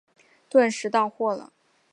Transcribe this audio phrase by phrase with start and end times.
[0.49, 1.53] 顿时到货了